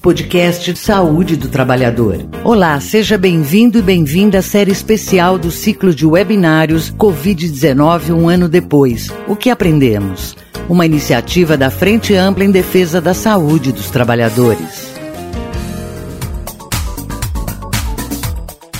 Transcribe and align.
podcast 0.00 0.74
Saúde 0.76 1.36
do 1.36 1.48
Trabalhador. 1.48 2.26
Olá, 2.42 2.80
seja 2.80 3.18
bem-vindo 3.18 3.78
e 3.78 3.82
bem-vinda 3.82 4.38
à 4.38 4.42
série 4.42 4.72
especial 4.72 5.36
do 5.36 5.50
ciclo 5.50 5.94
de 5.94 6.06
webinários 6.06 6.90
Covid-19 6.90 8.14
um 8.14 8.26
ano 8.26 8.48
depois. 8.48 9.12
O 9.28 9.36
que 9.36 9.50
aprendemos? 9.50 10.34
Uma 10.70 10.86
iniciativa 10.86 11.54
da 11.54 11.68
Frente 11.68 12.14
Ampla 12.14 12.44
em 12.44 12.50
Defesa 12.50 12.98
da 12.98 13.12
Saúde 13.12 13.72
dos 13.72 13.90
Trabalhadores. 13.90 14.89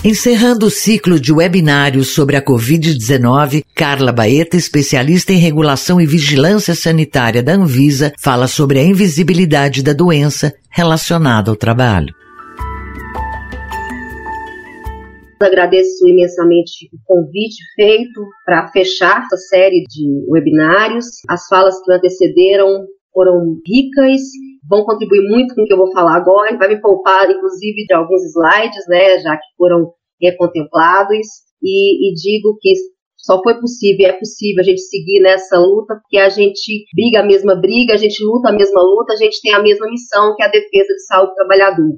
Encerrando 0.02 0.64
o 0.64 0.70
ciclo 0.70 1.20
de 1.20 1.30
webinários 1.30 2.14
sobre 2.14 2.34
a 2.34 2.42
Covid-19, 2.42 3.62
Carla 3.74 4.10
Baeta, 4.10 4.56
especialista 4.56 5.30
em 5.30 5.36
regulação 5.36 6.00
e 6.00 6.06
vigilância 6.06 6.74
sanitária 6.74 7.42
da 7.42 7.52
Anvisa, 7.52 8.10
fala 8.18 8.48
sobre 8.48 8.78
a 8.78 8.82
invisibilidade 8.82 9.82
da 9.82 9.92
doença 9.92 10.54
relacionada 10.70 11.50
ao 11.50 11.56
trabalho. 11.56 12.14
Agradeço 15.38 16.08
imensamente 16.08 16.88
o 16.94 16.98
convite 17.04 17.62
feito 17.74 18.24
para 18.46 18.68
fechar 18.68 19.22
essa 19.26 19.36
série 19.36 19.84
de 19.86 20.24
webinários. 20.30 21.04
As 21.28 21.46
falas 21.46 21.74
que 21.84 21.92
antecederam 21.92 22.86
foram 23.12 23.58
ricas 23.66 24.22
vão 24.70 24.84
contribuir 24.84 25.28
muito 25.28 25.54
com 25.54 25.62
o 25.62 25.64
que 25.64 25.72
eu 25.72 25.78
vou 25.78 25.92
falar 25.92 26.16
agora, 26.16 26.56
vai 26.56 26.68
me 26.68 26.80
poupar, 26.80 27.28
inclusive, 27.28 27.84
de 27.86 27.94
alguns 27.94 28.22
slides, 28.24 28.86
né, 28.88 29.18
já 29.18 29.36
que 29.36 29.46
foram 29.56 29.92
é, 30.22 30.32
contemplados, 30.32 31.26
e, 31.62 32.10
e 32.10 32.14
digo 32.14 32.56
que 32.60 32.72
só 33.16 33.42
foi 33.42 33.60
possível, 33.60 34.06
é 34.06 34.12
possível 34.14 34.60
a 34.60 34.64
gente 34.64 34.80
seguir 34.80 35.20
nessa 35.20 35.58
luta, 35.58 35.94
porque 36.00 36.16
a 36.16 36.30
gente 36.30 36.86
briga 36.94 37.20
a 37.20 37.26
mesma 37.26 37.54
briga, 37.54 37.94
a 37.94 37.96
gente 37.98 38.22
luta 38.24 38.48
a 38.48 38.52
mesma 38.52 38.82
luta, 38.82 39.12
a 39.12 39.16
gente 39.16 39.40
tem 39.42 39.52
a 39.52 39.62
mesma 39.62 39.86
missão, 39.90 40.34
que 40.34 40.42
é 40.42 40.46
a 40.46 40.50
defesa 40.50 40.94
de 40.94 41.06
saúde 41.06 41.32
do 41.32 41.34
trabalhador. 41.34 41.92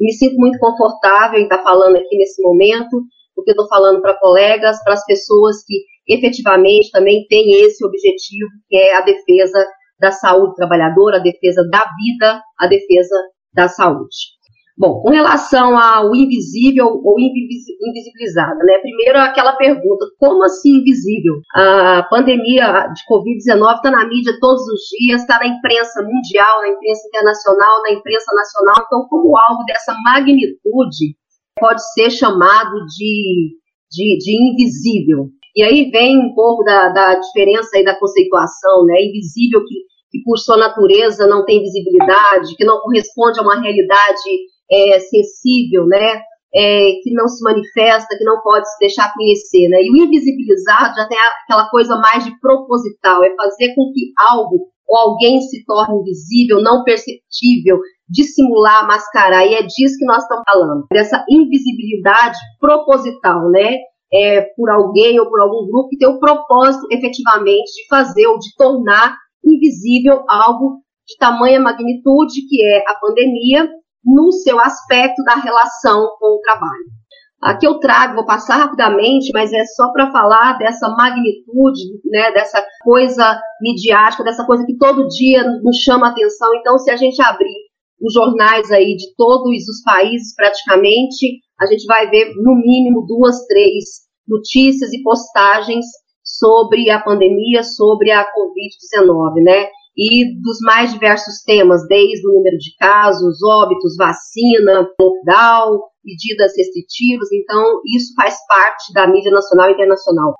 E 0.00 0.04
me 0.04 0.12
sinto 0.12 0.36
muito 0.36 0.58
confortável 0.58 1.40
em 1.40 1.44
estar 1.44 1.62
falando 1.64 1.96
aqui 1.96 2.16
nesse 2.16 2.40
momento, 2.42 3.02
porque 3.34 3.50
eu 3.50 3.54
estou 3.54 3.68
falando 3.68 4.00
para 4.00 4.18
colegas, 4.18 4.82
para 4.84 4.94
as 4.94 5.04
pessoas 5.04 5.56
que 5.66 5.84
efetivamente 6.06 6.90
também 6.92 7.26
têm 7.28 7.60
esse 7.64 7.84
objetivo, 7.84 8.48
que 8.68 8.76
é 8.76 8.94
a 8.94 9.00
defesa 9.00 9.66
da 10.00 10.12
saúde 10.12 10.54
trabalhadora, 10.54 11.16
a 11.16 11.22
defesa 11.22 11.62
da 11.70 11.80
vida, 11.80 12.40
a 12.58 12.66
defesa 12.68 13.14
da 13.52 13.68
saúde. 13.68 14.37
Bom, 14.78 15.02
com 15.02 15.10
relação 15.10 15.76
ao 15.76 16.14
invisível 16.14 16.86
ou 16.86 17.18
invisibilizado, 17.18 18.58
né? 18.60 18.78
Primeiro 18.78 19.18
aquela 19.18 19.56
pergunta, 19.56 20.06
como 20.20 20.44
assim 20.44 20.76
invisível? 20.76 21.34
A 21.52 22.06
pandemia 22.08 22.86
de 22.94 23.02
Covid-19 23.10 23.74
está 23.74 23.90
na 23.90 24.06
mídia 24.06 24.38
todos 24.38 24.62
os 24.68 24.80
dias, 24.96 25.22
está 25.22 25.40
na 25.40 25.48
imprensa 25.48 26.00
mundial, 26.00 26.60
na 26.60 26.68
imprensa 26.68 27.08
internacional, 27.08 27.82
na 27.82 27.90
imprensa 27.90 28.32
nacional, 28.32 28.84
então 28.86 29.04
como 29.08 29.36
algo 29.36 29.64
dessa 29.64 29.92
magnitude 30.04 31.16
pode 31.58 31.82
ser 31.94 32.10
chamado 32.10 32.70
de, 32.96 33.56
de, 33.90 34.18
de 34.18 34.52
invisível? 34.52 35.26
E 35.56 35.62
aí 35.64 35.90
vem 35.90 36.20
um 36.20 36.32
pouco 36.36 36.62
da, 36.62 36.90
da 36.90 37.14
diferença 37.18 37.70
aí 37.76 37.84
da 37.84 37.98
conceituação, 37.98 38.84
né? 38.84 38.94
Invisível 39.02 39.58
que, 39.64 39.74
que 40.12 40.22
por 40.22 40.38
sua 40.38 40.56
natureza 40.56 41.26
não 41.26 41.44
tem 41.44 41.58
visibilidade, 41.58 42.54
que 42.54 42.64
não 42.64 42.78
corresponde 42.78 43.40
a 43.40 43.42
uma 43.42 43.60
realidade 43.60 44.22
é, 44.70 44.98
sensível, 45.00 45.86
né? 45.86 46.20
É, 46.54 46.92
que 47.02 47.12
não 47.12 47.28
se 47.28 47.44
manifesta, 47.44 48.16
que 48.16 48.24
não 48.24 48.40
pode 48.40 48.66
se 48.66 48.78
deixar 48.80 49.12
conhecer, 49.12 49.68
né? 49.68 49.82
E 49.82 49.90
o 49.90 49.96
invisibilizado 49.96 50.96
já 50.96 51.06
tem 51.06 51.18
aquela 51.44 51.68
coisa 51.68 51.96
mais 51.96 52.24
de 52.24 52.38
proposital, 52.40 53.22
é 53.22 53.34
fazer 53.36 53.74
com 53.74 53.92
que 53.92 54.12
algo 54.18 54.70
ou 54.88 54.96
alguém 54.96 55.40
se 55.42 55.62
torne 55.66 56.00
invisível, 56.00 56.62
não 56.62 56.82
perceptível, 56.82 57.78
dissimular, 58.08 58.86
mascarar, 58.86 59.46
e 59.46 59.54
é 59.54 59.62
disso 59.62 59.98
que 59.98 60.06
nós 60.06 60.22
estamos 60.22 60.44
falando, 60.50 60.86
dessa 60.90 61.22
invisibilidade 61.28 62.38
proposital, 62.58 63.50
né? 63.50 63.76
É, 64.10 64.40
por 64.56 64.70
alguém 64.70 65.20
ou 65.20 65.28
por 65.28 65.38
algum 65.38 65.66
grupo 65.70 65.90
que 65.90 65.98
tem 65.98 66.08
o 66.08 66.18
propósito 66.18 66.86
efetivamente 66.90 67.70
de 67.74 67.86
fazer 67.90 68.26
ou 68.26 68.38
de 68.38 68.56
tornar 68.56 69.14
invisível 69.44 70.24
algo 70.26 70.80
de 71.06 71.14
tamanha 71.18 71.60
magnitude 71.60 72.46
que 72.48 72.64
é 72.64 72.84
a 72.88 72.94
pandemia 72.94 73.68
no 74.04 74.32
seu 74.32 74.60
aspecto 74.60 75.22
da 75.24 75.34
relação 75.34 76.08
com 76.18 76.36
o 76.36 76.40
trabalho. 76.40 76.98
Aqui 77.40 77.66
eu 77.66 77.78
trago, 77.78 78.16
vou 78.16 78.26
passar 78.26 78.56
rapidamente, 78.56 79.30
mas 79.32 79.52
é 79.52 79.64
só 79.64 79.92
para 79.92 80.10
falar 80.10 80.58
dessa 80.58 80.88
magnitude, 80.88 82.00
né, 82.06 82.32
dessa 82.32 82.64
coisa 82.82 83.40
midiática, 83.60 84.24
dessa 84.24 84.44
coisa 84.44 84.66
que 84.66 84.76
todo 84.76 85.06
dia 85.06 85.44
nos 85.62 85.76
chama 85.76 86.08
atenção. 86.08 86.52
Então, 86.56 86.76
se 86.78 86.90
a 86.90 86.96
gente 86.96 87.22
abrir 87.22 87.68
os 88.00 88.12
jornais 88.12 88.70
aí 88.72 88.96
de 88.96 89.14
todos 89.16 89.68
os 89.68 89.82
países, 89.84 90.34
praticamente, 90.34 91.40
a 91.60 91.66
gente 91.66 91.86
vai 91.86 92.08
ver 92.10 92.32
no 92.36 92.56
mínimo 92.56 93.06
duas, 93.06 93.46
três 93.46 93.84
notícias 94.26 94.92
e 94.92 95.02
postagens 95.02 95.86
sobre 96.24 96.90
a 96.90 97.00
pandemia, 97.00 97.62
sobre 97.62 98.10
a 98.10 98.24
Covid-19, 98.24 99.44
né? 99.44 99.68
E 99.98 100.40
dos 100.40 100.58
mais 100.62 100.92
diversos 100.92 101.42
temas, 101.44 101.84
desde 101.88 102.26
o 102.28 102.32
número 102.34 102.56
de 102.56 102.76
casos, 102.78 103.42
óbitos, 103.42 103.96
vacina, 103.96 104.88
lockdown, 105.00 105.80
medidas 106.04 106.52
restritivas. 106.56 107.28
Então, 107.32 107.80
isso 107.96 108.14
faz 108.14 108.36
parte 108.46 108.92
da 108.94 109.08
mídia 109.08 109.32
nacional 109.32 109.70
e 109.70 109.72
internacional. 109.72 110.34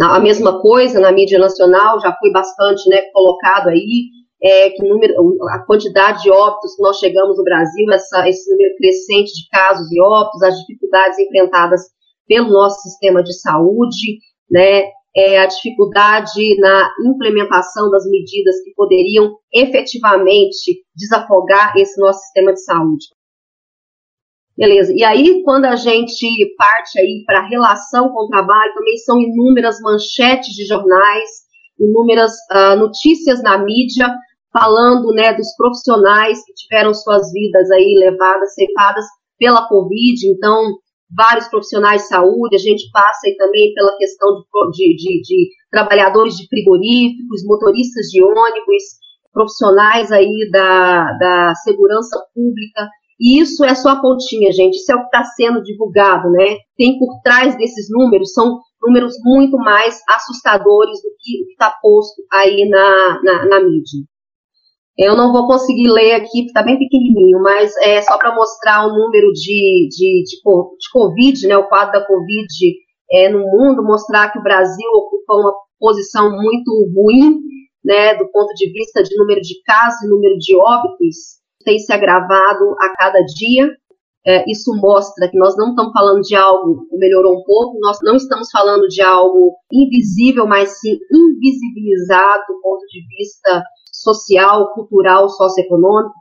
A 0.00 0.18
mesma 0.18 0.60
coisa 0.62 0.98
na 0.98 1.12
mídia 1.12 1.38
nacional 1.38 2.00
já 2.00 2.14
foi 2.18 2.30
bastante 2.32 2.88
né, 2.88 3.02
colocado 3.12 3.68
aí, 3.68 4.08
é, 4.42 4.70
que 4.70 4.86
número, 4.86 5.14
a 5.50 5.58
quantidade 5.66 6.22
de 6.22 6.30
óbitos 6.30 6.74
que 6.76 6.82
nós 6.82 6.98
chegamos 6.98 7.36
no 7.36 7.44
Brasil, 7.44 7.86
essa, 7.92 8.28
esse 8.28 8.50
número 8.50 8.76
crescente 8.76 9.32
de 9.32 9.48
casos 9.50 9.90
e 9.92 10.00
óbitos, 10.00 10.42
as 10.42 10.58
dificuldades 10.60 11.18
enfrentadas 11.18 11.82
pelo 12.26 12.50
nosso 12.50 12.80
sistema 12.80 13.22
de 13.22 13.32
saúde, 13.40 14.18
né, 14.50 14.84
é, 15.16 15.38
a 15.38 15.46
dificuldade 15.46 16.60
na 16.60 16.90
implementação 17.06 17.90
das 17.90 18.04
medidas 18.04 18.62
que 18.62 18.74
poderiam 18.74 19.34
efetivamente 19.52 20.84
desafogar 20.94 21.72
esse 21.76 21.98
nosso 21.98 22.20
sistema 22.20 22.52
de 22.52 22.62
saúde. 22.62 23.06
Beleza. 24.56 24.92
E 24.94 25.04
aí, 25.04 25.42
quando 25.42 25.66
a 25.66 25.76
gente 25.76 26.26
parte 26.56 26.98
aí 26.98 27.22
para 27.26 27.40
a 27.40 27.48
relação 27.48 28.08
com 28.10 28.24
o 28.24 28.28
trabalho, 28.28 28.74
também 28.74 28.96
são 28.98 29.18
inúmeras 29.20 29.78
manchetes 29.80 30.54
de 30.54 30.66
jornais, 30.66 31.28
inúmeras 31.78 32.32
uh, 32.50 32.76
notícias 32.78 33.42
na 33.42 33.58
mídia 33.58 34.08
falando, 34.52 35.12
né, 35.12 35.34
dos 35.34 35.54
profissionais 35.56 36.42
que 36.44 36.54
tiveram 36.54 36.94
suas 36.94 37.30
vidas 37.32 37.70
aí 37.70 37.94
levadas, 37.98 38.54
ceifadas 38.54 39.04
pela 39.38 39.68
Covid. 39.68 40.26
Então, 40.26 40.62
vários 41.14 41.48
profissionais 41.48 42.02
de 42.02 42.08
saúde, 42.08 42.56
a 42.56 42.58
gente 42.58 42.90
passa 42.92 43.26
aí 43.26 43.36
também 43.36 43.72
pela 43.74 43.96
questão 43.96 44.42
de, 44.72 44.96
de, 44.96 45.22
de 45.22 45.48
trabalhadores 45.70 46.34
de 46.34 46.46
frigoríficos, 46.48 47.44
motoristas 47.44 48.06
de 48.06 48.22
ônibus, 48.22 48.82
profissionais 49.32 50.10
aí 50.10 50.48
da, 50.50 51.12
da 51.12 51.54
segurança 51.56 52.18
pública, 52.34 52.88
e 53.20 53.40
isso 53.40 53.64
é 53.64 53.74
só 53.74 53.90
a 53.90 54.00
pontinha, 54.00 54.52
gente, 54.52 54.74
isso 54.74 54.92
é 54.92 54.94
o 54.94 55.00
que 55.00 55.06
está 55.06 55.24
sendo 55.24 55.62
divulgado, 55.62 56.30
né? 56.30 56.58
Tem 56.76 56.98
por 56.98 57.20
trás 57.22 57.56
desses 57.56 57.88
números, 57.90 58.32
são 58.32 58.60
números 58.82 59.14
muito 59.24 59.56
mais 59.56 60.00
assustadores 60.08 61.00
do 61.02 61.08
que 61.18 61.44
que 61.44 61.52
está 61.52 61.74
posto 61.80 62.22
aí 62.32 62.68
na, 62.68 63.22
na, 63.22 63.46
na 63.46 63.60
mídia. 63.60 64.02
Eu 64.98 65.14
não 65.14 65.30
vou 65.30 65.46
conseguir 65.46 65.88
ler 65.88 66.14
aqui, 66.14 66.26
porque 66.26 66.46
está 66.46 66.62
bem 66.62 66.78
pequenininho, 66.78 67.38
mas 67.42 67.76
é 67.82 68.00
só 68.00 68.16
para 68.16 68.34
mostrar 68.34 68.86
o 68.86 68.94
número 68.94 69.30
de, 69.32 69.88
de, 69.90 70.22
de, 70.24 70.42
de, 70.42 70.90
Covid, 70.90 71.46
né, 71.46 71.56
o 71.58 71.68
quadro 71.68 72.00
da 72.00 72.06
Covid 72.06 72.46
é, 73.12 73.28
no 73.28 73.40
mundo, 73.40 73.84
mostrar 73.84 74.32
que 74.32 74.38
o 74.38 74.42
Brasil 74.42 74.88
ocupa 74.94 75.34
uma 75.34 75.52
posição 75.78 76.30
muito 76.30 76.72
ruim, 76.94 77.40
né, 77.84 78.14
do 78.14 78.26
ponto 78.30 78.52
de 78.54 78.72
vista 78.72 79.02
de 79.02 79.14
número 79.16 79.40
de 79.42 79.62
casos 79.64 80.02
e 80.02 80.08
número 80.08 80.38
de 80.38 80.56
óbitos, 80.56 81.16
tem 81.62 81.78
se 81.78 81.92
agravado 81.92 82.74
a 82.80 82.94
cada 82.96 83.20
dia. 83.20 83.70
É, 84.26 84.50
isso 84.50 84.74
mostra 84.80 85.30
que 85.30 85.38
nós 85.38 85.56
não 85.56 85.70
estamos 85.70 85.92
falando 85.92 86.20
de 86.22 86.34
algo 86.34 86.86
que 86.88 86.96
melhorou 86.96 87.34
um 87.34 87.44
pouco, 87.44 87.78
nós 87.78 87.98
não 88.02 88.16
estamos 88.16 88.50
falando 88.50 88.88
de 88.88 89.00
algo 89.00 89.54
invisível, 89.72 90.46
mas 90.48 90.80
sim 90.80 90.98
invisibilizado 91.12 92.42
do 92.48 92.60
ponto 92.60 92.84
de 92.88 93.06
vista 93.06 93.62
social, 94.06 94.72
cultural, 94.72 95.28
socioeconômico. 95.28 96.14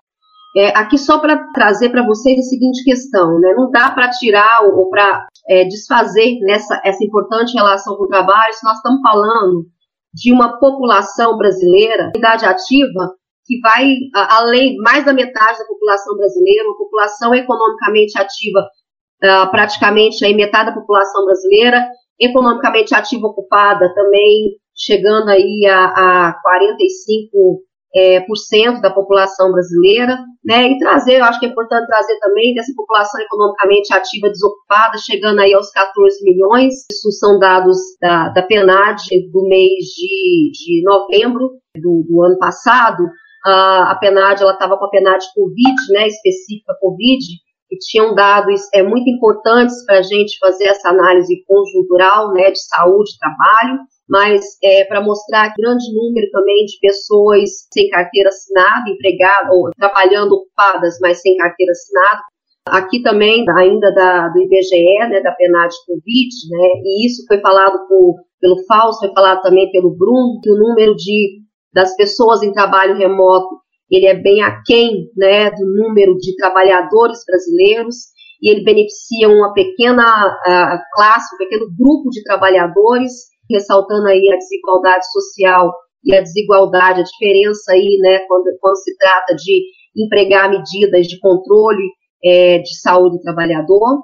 É, 0.57 0.69
aqui 0.69 0.97
só 0.97 1.19
para 1.19 1.37
trazer 1.53 1.89
para 1.89 2.05
vocês 2.05 2.39
a 2.39 2.43
seguinte 2.43 2.83
questão, 2.83 3.39
né? 3.39 3.53
Não 3.55 3.69
dá 3.69 3.91
para 3.91 4.09
tirar 4.09 4.63
ou, 4.63 4.79
ou 4.79 4.89
para 4.89 5.27
é, 5.49 5.65
desfazer 5.65 6.39
nessa 6.41 6.81
essa 6.83 7.03
importante 7.03 7.53
relação 7.53 7.95
com 7.97 8.05
o 8.05 8.07
trabalho 8.07 8.53
se 8.53 8.63
nós 8.63 8.77
estamos 8.77 9.01
falando 9.01 9.65
de 10.13 10.31
uma 10.31 10.57
população 10.57 11.37
brasileira, 11.37 12.11
idade 12.15 12.45
ativa, 12.45 13.11
que 13.45 13.59
vai 13.59 13.95
além 14.13 14.77
mais 14.77 15.03
da 15.03 15.13
metade 15.13 15.59
da 15.59 15.65
população 15.65 16.15
brasileira, 16.15 16.67
uma 16.67 16.77
população 16.77 17.35
economicamente 17.35 18.17
ativa, 18.17 18.61
uh, 18.61 19.51
praticamente 19.51 20.23
aí 20.23 20.33
metade 20.33 20.69
da 20.69 20.79
população 20.79 21.25
brasileira, 21.25 21.85
economicamente 22.17 22.95
ativa 22.95 23.27
ocupada 23.27 23.93
também 23.93 24.55
chegando 24.75 25.29
aí 25.29 25.65
a, 25.65 26.29
a 26.29 26.33
45 26.41 27.61
é, 27.95 28.19
por 28.21 28.35
cento 28.35 28.81
da 28.81 28.91
população 28.91 29.51
brasileira, 29.51 30.17
né, 30.43 30.67
e 30.67 30.77
trazer, 30.77 31.19
eu 31.19 31.23
acho 31.23 31.39
que 31.39 31.45
é 31.45 31.49
importante 31.49 31.87
trazer 31.87 32.19
também 32.19 32.53
dessa 32.53 32.73
população 32.75 33.21
economicamente 33.21 33.93
ativa 33.93 34.29
desocupada, 34.29 34.97
chegando 34.97 35.39
aí 35.39 35.53
aos 35.53 35.71
14 35.71 36.23
milhões, 36.23 36.73
isso 36.91 37.11
são 37.13 37.39
dados 37.39 37.77
da, 38.01 38.29
da 38.29 38.41
PNAD 38.43 39.01
do 39.31 39.47
mês 39.47 39.85
de, 39.95 40.51
de 40.51 40.83
novembro 40.83 41.51
do, 41.75 42.05
do 42.07 42.23
ano 42.23 42.37
passado, 42.37 43.07
a 43.45 43.95
PNAD, 44.01 44.41
ela 44.41 44.53
estava 44.53 44.75
com 44.77 44.85
a 44.85 44.89
PNAD 44.89 45.23
Covid, 45.35 45.75
né, 45.91 46.07
específica 46.07 46.75
Covid, 46.81 47.23
e 47.71 47.77
tinham 47.77 48.13
dados 48.13 48.61
é, 48.73 48.83
muito 48.83 49.09
importantes 49.09 49.85
para 49.85 49.99
a 49.99 50.01
gente 50.01 50.37
fazer 50.39 50.65
essa 50.65 50.89
análise 50.89 51.43
conjuntural, 51.47 52.33
né, 52.33 52.51
de 52.51 52.59
saúde, 52.59 53.17
trabalho, 53.19 53.79
mas 54.07 54.43
é, 54.63 54.85
para 54.85 55.01
mostrar 55.01 55.53
grande 55.57 55.93
número 55.93 56.29
também 56.31 56.65
de 56.65 56.77
pessoas 56.79 57.49
sem 57.73 57.89
carteira 57.89 58.29
assinada, 58.29 58.89
empregadas 58.89 59.49
ou 59.51 59.71
trabalhando 59.77 60.33
ocupadas, 60.33 60.97
mas 61.01 61.21
sem 61.21 61.35
carteira 61.37 61.71
assinada. 61.71 62.21
Aqui 62.67 63.01
também, 63.01 63.45
ainda 63.57 63.91
da, 63.93 64.27
do 64.29 64.41
IBGE, 64.41 65.09
né, 65.09 65.21
da 65.21 65.31
PNAD 65.31 65.71
Covid, 65.85 66.29
né, 66.49 66.81
e 66.83 67.05
isso 67.05 67.23
foi 67.27 67.39
falado 67.39 67.87
por, 67.87 68.15
pelo 68.41 68.63
Fausto, 68.67 69.05
foi 69.05 69.13
falado 69.13 69.41
também 69.43 69.71
pelo 69.71 69.95
Bruno, 69.95 70.39
que 70.41 70.49
o 70.49 70.57
número 70.57 70.95
de, 70.95 71.41
das 71.71 71.95
pessoas 71.95 72.41
em 72.41 72.51
trabalho 72.51 72.97
remoto, 72.97 73.59
ele 73.89 74.07
é 74.07 74.15
bem 74.15 74.41
aquém, 74.41 75.09
né, 75.15 75.51
do 75.51 75.63
número 75.63 76.17
de 76.17 76.35
trabalhadores 76.37 77.19
brasileiros, 77.27 77.97
e 78.41 78.49
ele 78.49 78.63
beneficia 78.63 79.29
uma 79.29 79.53
pequena 79.53 80.03
uh, 80.27 80.79
classe, 80.93 81.35
um 81.35 81.37
pequeno 81.37 81.67
grupo 81.77 82.09
de 82.09 82.23
trabalhadores, 82.23 83.11
ressaltando 83.49 84.07
aí 84.07 84.29
a 84.31 84.37
desigualdade 84.37 85.05
social 85.11 85.73
e 86.03 86.15
a 86.15 86.21
desigualdade, 86.21 87.01
a 87.01 87.03
diferença 87.03 87.71
aí, 87.71 87.97
né, 88.01 88.19
quando, 88.27 88.45
quando 88.61 88.77
se 88.77 88.95
trata 88.97 89.35
de 89.35 89.65
empregar 89.97 90.49
medidas 90.49 91.07
de 91.07 91.19
controle 91.19 91.83
é, 92.23 92.59
de 92.59 92.79
saúde 92.79 93.17
do 93.17 93.21
trabalhador. 93.21 94.01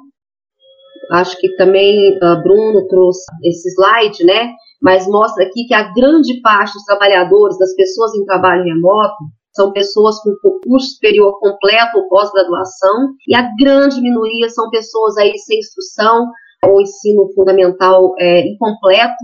Acho 1.11 1.37
que 1.37 1.55
também 1.55 2.17
uh, 2.17 2.41
Bruno 2.41 2.87
trouxe 2.87 3.23
esse 3.43 3.69
slide, 3.69 4.23
né, 4.23 4.53
mas 4.81 5.07
mostra 5.07 5.45
aqui 5.45 5.65
que 5.67 5.73
a 5.73 5.91
grande 5.93 6.39
parte 6.41 6.73
dos 6.73 6.83
trabalhadores, 6.85 7.57
das 7.59 7.75
pessoas 7.75 8.15
em 8.15 8.25
trabalho 8.25 8.63
remoto, 8.63 9.15
são 9.53 9.73
pessoas 9.73 10.17
com 10.21 10.59
curso 10.63 10.93
superior 10.93 11.37
completo 11.39 11.97
ou 11.97 12.07
pós-graduação, 12.07 13.09
e 13.27 13.35
a 13.35 13.49
grande 13.59 13.99
minoria 14.01 14.49
são 14.49 14.69
pessoas 14.69 15.17
aí 15.17 15.37
sem 15.37 15.59
instrução, 15.59 16.27
ou 16.65 16.81
ensino 16.81 17.31
fundamental 17.33 18.13
é, 18.19 18.47
incompleto, 18.47 19.23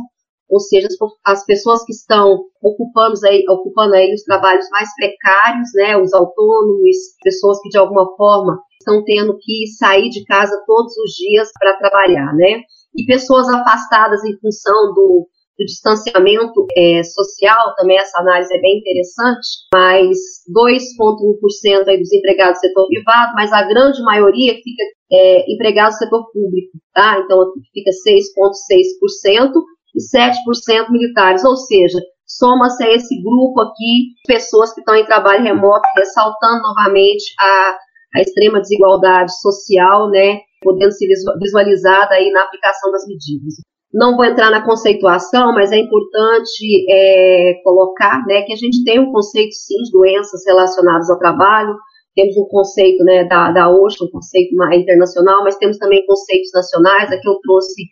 ou 0.50 0.60
seja, 0.60 0.88
as, 0.88 0.96
as, 1.34 1.46
pessoas 1.46 1.84
que 1.84 1.92
estão 1.92 2.40
ocupando 2.62 3.14
aí, 3.26 3.44
ocupando 3.50 3.96
aí 3.96 4.14
os 4.14 4.24
trabalhos 4.24 4.66
mais 4.72 4.90
precários, 4.96 5.70
né, 5.76 5.98
os 5.98 6.14
autônomos, 6.14 6.96
pessoas 7.22 7.60
que 7.62 7.70
de 7.70 7.78
alguma 7.78 8.16
forma 8.16 8.60
estão 8.80 9.04
tendo 9.04 9.38
que 9.40 9.68
sair 9.78 10.10
de 10.10 10.24
casa 10.24 10.64
todos 10.66 10.96
os 10.98 11.12
dias 11.12 11.50
para 11.60 11.78
trabalhar, 11.78 12.34
né, 12.34 12.62
e 12.96 13.06
pessoas 13.06 13.48
afastadas 13.50 14.24
em 14.24 14.40
função 14.40 14.94
do, 14.94 15.28
do 15.58 15.66
distanciamento 15.66 16.68
é, 16.76 17.02
social, 17.04 17.74
também 17.76 17.98
essa 17.98 18.20
análise 18.20 18.56
é 18.56 18.62
bem 18.62 18.78
interessante, 18.78 19.48
mas 19.74 20.18
2,1% 20.54 21.88
aí 21.88 21.98
dos 21.98 22.14
empregados 22.14 22.60
do 22.60 22.62
setor 22.62 22.88
privado, 22.88 23.34
mas 23.36 23.52
a 23.52 23.64
grande 23.64 24.02
maioria 24.04 24.54
fica 24.54 24.84
é, 25.12 25.52
empregado 25.52 25.94
do 25.94 25.98
setor 25.98 26.32
público, 26.32 26.78
tá? 26.94 27.20
Então 27.20 27.54
fica 27.74 27.90
6,6% 27.90 29.52
e 29.96 30.00
7% 30.00 30.92
militares, 30.92 31.44
ou 31.44 31.56
seja, 31.56 31.98
soma-se 32.28 32.84
a 32.84 32.94
esse 32.94 33.20
grupo 33.24 33.62
aqui, 33.62 34.14
pessoas 34.28 34.74
que 34.74 34.82
estão 34.82 34.96
em 34.96 35.06
trabalho 35.06 35.44
remoto, 35.44 35.88
ressaltando 35.98 36.62
novamente 36.62 37.24
a, 37.40 37.78
a 38.16 38.22
extrema 38.22 38.62
desigualdade 38.62 39.32
social, 39.42 40.10
né, 40.12 40.40
podendo 40.62 40.92
ser 40.92 41.08
visualizada 41.40 42.14
aí 42.14 42.30
na 42.32 42.44
aplicação 42.44 42.92
das 42.92 43.08
medidas. 43.08 43.56
Não 43.94 44.16
vou 44.16 44.26
entrar 44.26 44.52
na 44.52 44.66
conceituação, 44.66 45.54
mas 45.54 45.72
é 45.72 45.78
importante 45.78 46.86
é, 46.90 47.54
colocar 47.64 48.26
né, 48.28 48.42
que 48.42 48.54
a 48.54 48.56
gente 48.56 48.84
tem 48.84 49.00
um 49.00 49.12
conceito, 49.12 49.54
sim, 49.54 49.82
de 49.84 49.92
doenças 49.92 50.42
relacionadas 50.46 51.10
ao 51.10 51.18
trabalho, 51.18 51.76
temos 52.14 52.36
um 52.36 52.46
conceito 52.46 53.04
né, 53.04 53.24
da, 53.26 53.52
da 53.52 53.70
OSHA, 53.70 54.06
um 54.06 54.10
conceito 54.10 54.56
internacional, 54.74 55.44
mas 55.44 55.56
temos 55.56 55.78
também 55.78 56.06
conceitos 56.06 56.50
nacionais. 56.54 57.12
Aqui 57.12 57.30
eu 57.30 57.40
trouxe 57.42 57.84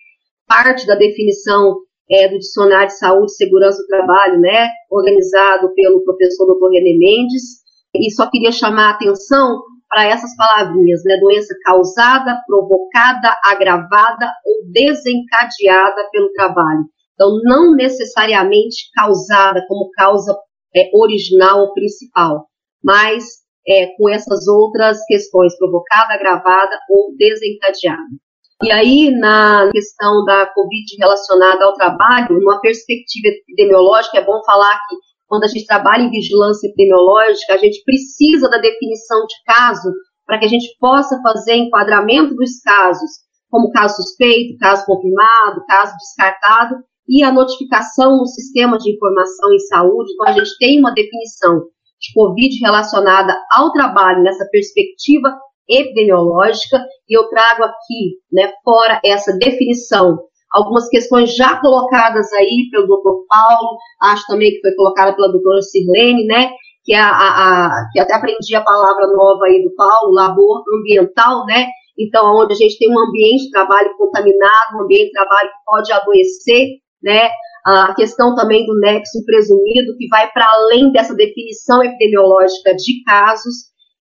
parte 0.48 0.86
da 0.88 0.96
definição 0.96 1.78
é, 2.10 2.28
do 2.28 2.40
Dicionário 2.40 2.88
de 2.88 2.98
Saúde 2.98 3.32
e 3.32 3.36
Segurança 3.36 3.78
do 3.82 3.88
Trabalho, 3.88 4.40
né, 4.40 4.68
organizado 4.92 5.74
pelo 5.76 6.04
professor 6.04 6.48
Dr. 6.48 6.72
René 6.72 6.98
Mendes, 6.98 7.64
e 7.96 8.12
só 8.12 8.30
queria 8.30 8.52
chamar 8.52 8.88
a 8.88 8.94
atenção 8.96 9.62
para 9.90 10.06
essas 10.06 10.36
palavrinhas, 10.36 11.02
né? 11.04 11.18
Doença 11.20 11.56
causada, 11.64 12.42
provocada, 12.48 13.36
agravada 13.46 14.32
ou 14.46 14.72
desencadeada 14.72 16.10
pelo 16.12 16.32
trabalho. 16.34 16.86
Então, 17.14 17.40
não 17.44 17.72
necessariamente 17.74 18.90
causada 18.94 19.66
como 19.68 19.90
causa 19.92 20.38
é, 20.76 20.90
original 20.94 21.62
ou 21.62 21.74
principal, 21.74 22.48
mas 22.84 23.24
é, 23.68 23.88
com 23.98 24.10
essas 24.10 24.48
outras 24.48 25.04
questões, 25.06 25.58
provocada, 25.58 26.14
agravada 26.14 26.78
ou 26.90 27.16
desencadeada. 27.18 28.04
E 28.64 28.72
aí, 28.72 29.12
na 29.12 29.70
questão 29.72 30.24
da 30.24 30.46
Covid 30.46 30.96
relacionada 30.98 31.66
ao 31.66 31.74
trabalho, 31.74 32.40
numa 32.40 32.60
perspectiva 32.62 33.28
epidemiológica, 33.28 34.18
é 34.18 34.26
bom 34.26 34.42
falar 34.46 34.80
que 34.88 34.96
quando 35.28 35.44
a 35.44 35.48
gente 35.48 35.66
trabalha 35.66 36.04
em 36.04 36.12
vigilância 36.12 36.68
epidemiológica, 36.68 37.54
a 37.54 37.58
gente 37.58 37.84
precisa 37.84 38.50
da 38.50 38.58
definição 38.58 39.26
de 39.26 39.36
caso 39.46 39.92
para 40.26 40.40
que 40.40 40.46
a 40.46 40.50
gente 40.50 40.76
possa 40.80 41.20
fazer 41.22 41.56
enquadramento 41.56 42.36
dos 42.36 42.60
casos, 42.62 43.10
como 43.50 43.72
caso 43.72 43.96
suspeito, 43.96 44.58
caso 44.58 44.86
confirmado, 44.86 45.66
caso 45.68 45.96
descartado, 45.98 46.76
e 47.08 47.24
a 47.24 47.32
notificação 47.32 48.18
no 48.18 48.26
sistema 48.26 48.78
de 48.78 48.96
informação 48.96 49.54
em 49.54 49.60
saúde. 49.60 50.12
Então, 50.14 50.28
a 50.28 50.32
gente 50.34 50.58
tem 50.58 50.80
uma 50.80 50.94
definição 50.94 51.60
de 52.00 52.14
Covid 52.14 52.60
relacionada 52.60 53.40
ao 53.52 53.72
trabalho 53.72 54.24
nessa 54.24 54.48
perspectiva 54.52 55.36
epidemiológica, 55.68 56.84
e 57.08 57.18
eu 57.18 57.28
trago 57.30 57.64
aqui, 57.64 58.18
né, 58.32 58.52
fora 58.64 59.00
essa 59.04 59.36
definição 59.38 60.18
algumas 60.56 60.88
questões 60.88 61.36
já 61.36 61.60
colocadas 61.60 62.32
aí 62.34 62.70
pelo 62.72 62.88
doutor 62.88 63.26
Paulo, 63.28 63.78
acho 64.02 64.26
também 64.28 64.52
que 64.52 64.62
foi 64.62 64.74
colocada 64.76 65.14
pela 65.14 65.32
doutora 65.32 65.62
Sirlene, 65.62 66.26
né, 66.26 66.50
que, 66.84 66.94
é 66.94 67.00
a, 67.00 67.10
a, 67.10 67.66
a, 67.66 67.90
que 67.92 68.00
até 68.00 68.14
aprendi 68.14 68.56
a 68.56 68.64
palavra 68.64 69.08
nova 69.08 69.46
aí 69.46 69.62
do 69.62 69.76
Paulo, 69.76 70.14
labor 70.14 70.64
ambiental, 70.80 71.46
né, 71.46 71.68
então 72.00 72.34
onde 72.38 72.54
a 72.54 72.56
gente 72.56 72.78
tem 72.78 72.90
um 72.90 73.00
ambiente 73.00 73.46
de 73.46 73.52
trabalho 73.52 73.96
contaminado, 73.98 74.78
um 74.78 74.84
ambiente 74.84 75.08
de 75.08 75.12
trabalho 75.12 75.50
que 75.50 75.66
pode 75.66 75.92
adoecer, 75.92 76.68
né, 77.04 77.30
a 77.66 77.94
questão 77.96 78.34
também 78.36 78.66
do 78.66 78.80
nexo 78.80 79.26
presumido, 79.26 79.98
que 79.98 80.08
vai 80.08 80.32
para 80.32 80.48
além 80.54 80.92
dessa 80.92 81.16
definição 81.16 81.84
epidemiológica 81.84 82.74
de 82.76 83.04
casos, 83.04 83.56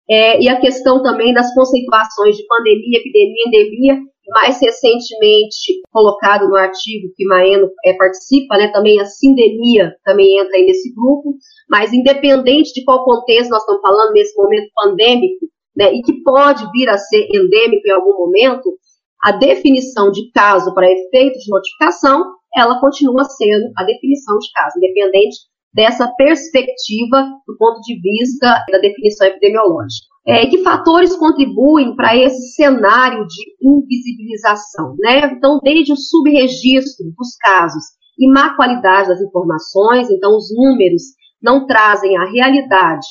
é, 0.09 0.39
e 0.39 0.47
a 0.47 0.59
questão 0.59 1.01
também 1.01 1.33
das 1.33 1.51
conceituações 1.53 2.37
de 2.37 2.45
pandemia, 2.45 2.99
epidemia, 2.99 3.43
endemia, 3.47 3.97
mais 4.29 4.59
recentemente 4.59 5.81
colocado 5.91 6.47
no 6.47 6.55
artigo 6.55 7.11
que 7.15 7.25
Maeno 7.25 7.69
é, 7.85 7.93
participa, 7.93 8.57
né, 8.57 8.71
também 8.71 8.99
a 8.99 9.05
sindemia 9.05 9.95
também 10.03 10.39
entra 10.39 10.55
aí 10.55 10.65
nesse 10.65 10.93
grupo, 10.93 11.35
mas 11.69 11.93
independente 11.93 12.73
de 12.73 12.83
qual 12.83 13.03
contexto 13.03 13.49
nós 13.49 13.61
estamos 13.61 13.81
falando 13.81 14.13
nesse 14.13 14.35
momento 14.35 14.69
pandêmico, 14.75 15.45
né, 15.75 15.93
e 15.93 16.01
que 16.01 16.21
pode 16.23 16.65
vir 16.71 16.89
a 16.89 16.97
ser 16.97 17.27
endêmico 17.31 17.87
em 17.87 17.91
algum 17.91 18.17
momento, 18.17 18.77
a 19.23 19.31
definição 19.33 20.11
de 20.11 20.29
caso 20.31 20.73
para 20.73 20.91
efeito 20.91 21.37
de 21.39 21.49
notificação, 21.49 22.23
ela 22.55 22.79
continua 22.79 23.23
sendo 23.25 23.71
a 23.77 23.83
definição 23.83 24.37
de 24.37 24.51
caso, 24.53 24.77
independente 24.77 25.37
dessa 25.73 26.07
perspectiva 26.15 27.23
do 27.45 27.57
ponto 27.57 27.81
de 27.81 27.99
vista 27.99 28.63
da 28.71 28.77
definição 28.77 29.27
epidemiológica. 29.27 30.14
É, 30.27 30.47
que 30.47 30.63
fatores 30.63 31.15
contribuem 31.15 31.95
para 31.95 32.15
esse 32.17 32.55
cenário 32.55 33.25
de 33.27 33.55
invisibilização? 33.61 34.95
Né? 34.97 35.33
Então, 35.33 35.59
desde 35.61 35.93
o 35.93 35.97
subregistro 35.97 37.05
dos 37.15 37.35
casos 37.39 37.83
e 38.17 38.27
má 38.31 38.55
qualidade 38.55 39.09
das 39.09 39.21
informações, 39.21 40.09
então 40.09 40.35
os 40.35 40.47
números 40.55 41.03
não 41.41 41.67
trazem 41.67 42.17
a 42.17 42.25
realidade. 42.25 43.05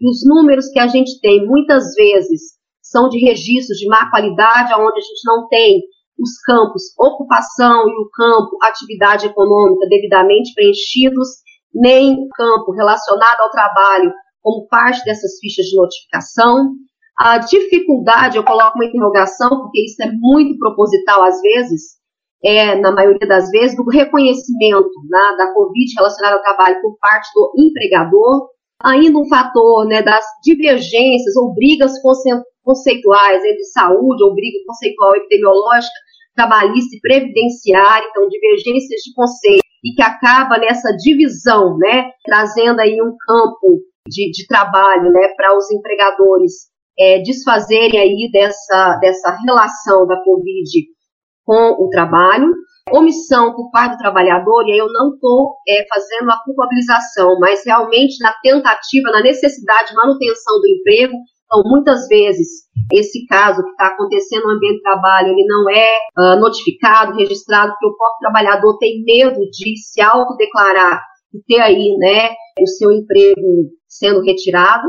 E 0.00 0.08
os 0.08 0.24
números 0.24 0.68
que 0.68 0.78
a 0.78 0.86
gente 0.86 1.20
tem, 1.20 1.44
muitas 1.44 1.92
vezes, 1.94 2.40
são 2.80 3.08
de 3.08 3.18
registros 3.18 3.78
de 3.78 3.88
má 3.88 4.08
qualidade, 4.08 4.72
onde 4.74 4.98
a 4.98 5.02
gente 5.02 5.22
não 5.24 5.48
tem 5.48 5.80
os 6.20 6.38
campos 6.44 6.82
ocupação 6.98 7.88
e 7.88 7.92
o 8.00 8.10
campo 8.12 8.58
atividade 8.62 9.26
econômica 9.26 9.88
devidamente 9.88 10.52
preenchidos, 10.54 11.28
nem 11.74 12.28
campo 12.36 12.72
relacionado 12.72 13.40
ao 13.40 13.50
trabalho 13.50 14.12
como 14.42 14.66
parte 14.68 15.04
dessas 15.04 15.38
fichas 15.40 15.66
de 15.66 15.76
notificação. 15.76 16.72
A 17.18 17.38
dificuldade, 17.38 18.36
eu 18.36 18.44
coloco 18.44 18.76
uma 18.76 18.84
interrogação, 18.84 19.48
porque 19.48 19.84
isso 19.84 20.02
é 20.02 20.10
muito 20.12 20.58
proposital 20.58 21.22
às 21.22 21.40
vezes, 21.40 21.82
é, 22.42 22.76
na 22.76 22.92
maioria 22.92 23.28
das 23.28 23.50
vezes, 23.50 23.76
do 23.76 23.84
reconhecimento 23.84 24.90
né, 25.08 25.36
da 25.36 25.52
Covid 25.52 25.94
relacionada 25.96 26.36
ao 26.36 26.42
trabalho 26.42 26.80
por 26.80 26.96
parte 26.98 27.28
do 27.34 27.52
empregador. 27.58 28.48
Ainda 28.82 29.18
um 29.18 29.28
fator 29.28 29.86
né, 29.86 30.02
das 30.02 30.24
divergências 30.42 31.36
ou 31.36 31.52
brigas 31.52 31.92
conceituais 32.64 33.44
entre 33.44 33.64
saúde 33.64 34.24
ou 34.24 34.34
briga 34.34 34.58
conceitual 34.66 35.14
epidemiológica, 35.16 35.92
trabalhista 36.34 36.96
e 36.96 37.00
previdenciária, 37.00 38.06
então 38.08 38.26
divergências 38.28 39.02
de 39.02 39.12
conceito 39.14 39.70
e 39.84 39.94
que 39.94 40.02
acaba 40.02 40.58
nessa 40.58 40.90
divisão, 40.96 41.76
né, 41.78 42.10
trazendo 42.24 42.80
aí 42.80 43.00
um 43.00 43.14
campo 43.26 43.80
de, 44.06 44.30
de 44.30 44.46
trabalho, 44.46 45.10
né, 45.12 45.28
para 45.36 45.56
os 45.56 45.70
empregadores 45.70 46.70
é, 46.98 47.18
desfazerem 47.20 47.98
aí 47.98 48.30
dessa, 48.32 48.98
dessa 49.00 49.36
relação 49.44 50.06
da 50.06 50.22
Covid 50.22 50.70
com 51.44 51.84
o 51.84 51.88
trabalho, 51.88 52.52
omissão 52.92 53.54
por 53.54 53.70
parte 53.70 53.92
do 53.92 53.98
trabalhador, 53.98 54.66
e 54.66 54.72
aí 54.72 54.78
eu 54.78 54.92
não 54.92 55.14
estou 55.14 55.56
é, 55.68 55.86
fazendo 55.88 56.30
a 56.30 56.42
culpabilização, 56.44 57.38
mas 57.38 57.64
realmente 57.64 58.22
na 58.22 58.32
tentativa, 58.42 59.10
na 59.10 59.22
necessidade 59.22 59.90
de 59.90 59.94
manutenção 59.94 60.60
do 60.60 60.68
emprego, 60.68 61.14
então, 61.50 61.64
muitas 61.66 62.06
vezes, 62.06 62.46
esse 62.92 63.26
caso 63.26 63.64
que 63.64 63.70
está 63.70 63.88
acontecendo 63.88 64.44
no 64.44 64.54
ambiente 64.54 64.76
de 64.76 64.82
trabalho, 64.82 65.32
ele 65.32 65.44
não 65.48 65.68
é 65.68 65.96
uh, 66.16 66.40
notificado, 66.40 67.16
registrado, 67.16 67.72
porque 67.72 67.86
o 67.86 67.96
próprio 67.96 68.18
trabalhador 68.20 68.78
tem 68.78 69.02
medo 69.02 69.40
de 69.50 69.76
se 69.76 70.00
autodeclarar 70.00 71.02
e 71.34 71.42
ter 71.46 71.60
aí, 71.60 71.96
né, 71.98 72.30
o 72.60 72.66
seu 72.66 72.90
emprego 72.92 73.70
sendo 73.88 74.20
retirado. 74.22 74.88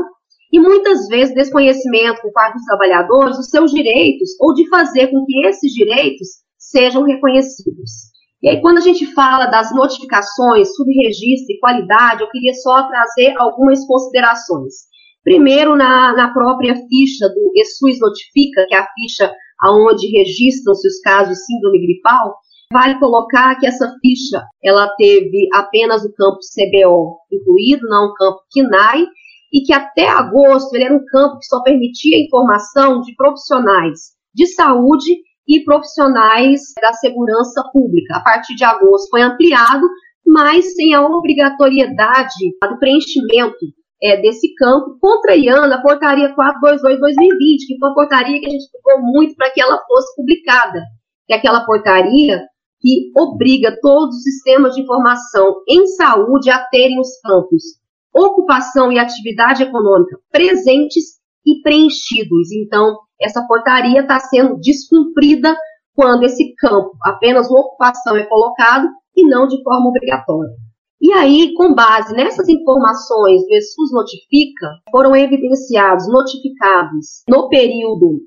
E 0.52 0.60
muitas 0.60 1.08
vezes 1.08 1.34
desconhecimento 1.34 2.20
por 2.20 2.32
parte 2.32 2.54
dos 2.54 2.64
trabalhadores 2.64 3.36
dos 3.36 3.48
seus 3.48 3.70
direitos 3.70 4.30
ou 4.40 4.52
de 4.52 4.68
fazer 4.68 5.08
com 5.08 5.24
que 5.24 5.46
esses 5.46 5.72
direitos 5.72 6.28
sejam 6.58 7.02
reconhecidos. 7.04 8.12
E 8.42 8.48
aí, 8.48 8.60
quando 8.60 8.78
a 8.78 8.82
gente 8.82 9.06
fala 9.14 9.46
das 9.46 9.72
notificações, 9.72 10.74
subregistro 10.74 11.54
e 11.54 11.60
qualidade, 11.60 12.22
eu 12.22 12.30
queria 12.30 12.52
só 12.54 12.86
trazer 12.88 13.34
algumas 13.38 13.86
considerações. 13.86 14.74
Primeiro, 15.22 15.76
na, 15.76 16.12
na 16.12 16.32
própria 16.32 16.74
ficha 16.74 17.28
do 17.28 17.52
ESUS 17.54 18.00
Notifica, 18.00 18.66
que 18.68 18.74
é 18.74 18.78
a 18.78 18.88
ficha 18.94 19.32
onde 19.64 20.08
registram-se 20.08 20.88
os 20.88 20.98
casos 21.00 21.34
de 21.34 21.44
síndrome 21.44 21.86
gripal, 21.86 22.34
vale 22.72 22.98
colocar 22.98 23.54
que 23.58 23.66
essa 23.66 23.94
ficha 24.00 24.42
ela 24.62 24.88
teve 24.96 25.48
apenas 25.52 26.04
o 26.04 26.12
campo 26.14 26.38
CBO 26.38 27.18
incluído, 27.30 27.86
não 27.88 28.06
o 28.06 28.14
campo 28.14 28.40
KINAI, 28.50 29.06
e 29.52 29.60
que 29.60 29.72
até 29.72 30.08
agosto 30.08 30.74
ele 30.74 30.84
era 30.84 30.94
um 30.94 31.04
campo 31.04 31.38
que 31.38 31.46
só 31.46 31.62
permitia 31.62 32.24
informação 32.24 33.00
de 33.02 33.14
profissionais 33.14 34.12
de 34.34 34.46
saúde 34.46 35.12
e 35.46 35.62
profissionais 35.64 36.60
da 36.80 36.92
segurança 36.94 37.62
pública. 37.72 38.16
A 38.16 38.20
partir 38.22 38.54
de 38.54 38.64
agosto 38.64 39.10
foi 39.10 39.20
ampliado, 39.20 39.86
mas 40.26 40.74
sem 40.74 40.94
a 40.94 41.02
obrigatoriedade 41.02 42.56
do 42.62 42.78
preenchimento 42.78 43.66
é, 44.02 44.20
desse 44.20 44.54
campo, 44.54 44.96
contrariando 45.00 45.74
a 45.74 45.82
portaria 45.82 46.34
422-2020, 46.34 47.66
que 47.66 47.78
foi 47.78 47.88
uma 47.88 47.94
portaria 47.94 48.40
que 48.40 48.46
a 48.46 48.50
gente 48.50 48.70
ficou 48.70 49.02
muito 49.02 49.34
para 49.36 49.50
que 49.50 49.60
ela 49.60 49.78
fosse 49.86 50.16
publicada, 50.16 50.82
que 51.26 51.34
aquela 51.34 51.64
portaria 51.64 52.42
que 52.82 53.12
obriga 53.16 53.78
todos 53.80 54.16
os 54.16 54.22
sistemas 54.22 54.74
de 54.74 54.82
informação 54.82 55.62
em 55.68 55.86
saúde 55.86 56.50
a 56.50 56.58
terem 56.66 57.00
os 57.00 57.18
campos 57.20 57.80
ocupação 58.14 58.92
e 58.92 58.98
atividade 58.98 59.62
econômica 59.62 60.18
presentes 60.30 61.20
e 61.46 61.60
preenchidos. 61.62 62.52
Então, 62.52 62.98
essa 63.20 63.46
portaria 63.46 64.00
está 64.00 64.20
sendo 64.20 64.58
descumprida 64.60 65.56
quando 65.94 66.24
esse 66.24 66.54
campo, 66.56 66.92
apenas 67.02 67.50
ocupação, 67.50 68.16
é 68.16 68.24
colocado 68.24 68.88
e 69.16 69.26
não 69.26 69.46
de 69.46 69.62
forma 69.62 69.88
obrigatória. 69.88 70.52
E 71.00 71.12
aí, 71.12 71.52
com 71.54 71.74
base 71.74 72.14
nessas 72.14 72.48
informações 72.48 73.42
do 73.42 73.54
ESUS 73.54 73.92
Notifica, 73.92 74.68
foram 74.90 75.16
evidenciados, 75.16 76.06
notificados, 76.08 77.24
no 77.28 77.48
período 77.48 78.20